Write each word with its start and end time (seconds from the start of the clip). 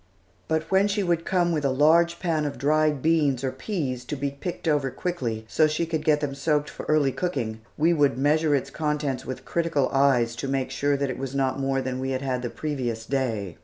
But 0.47 0.63
when 0.71 0.87
she 0.87 1.03
would 1.03 1.25
come 1.25 1.51
with 1.51 1.63
a 1.63 1.69
large 1.69 2.19
pan 2.19 2.45
of 2.45 2.57
dried 2.57 3.03
beans 3.03 3.43
or 3.43 3.51
peas 3.51 4.03
to 4.05 4.15
be 4.15 4.31
picked 4.31 4.67
over 4.67 4.89
quickly, 4.89 5.45
so 5.47 5.65
that 5.65 5.71
she 5.73 5.85
could 5.85 6.03
get 6.03 6.21
them 6.21 6.33
soaked 6.33 6.71
for 6.71 6.87
early 6.89 7.11
cooking, 7.11 7.61
we 7.77 7.93
would 7.93 8.17
measure 8.17 8.55
its 8.55 8.71
contents 8.71 9.27
with 9.27 9.45
critical 9.45 9.89
eyes 9.89 10.35
to 10.37 10.47
make 10.47 10.71
sure 10.71 10.97
that 10.97 11.11
it 11.11 11.19
was 11.19 11.35
not 11.35 11.59
more 11.59 11.83
than 11.83 11.99
we 11.99 12.09
had 12.09 12.23
had 12.23 12.41
the 12.41 12.49
previous 12.49 13.05
day. 13.05 13.57